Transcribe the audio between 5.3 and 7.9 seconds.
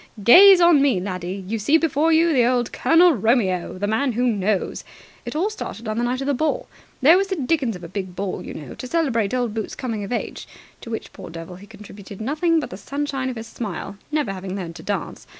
all started on the night of the ball. There was the dickens of a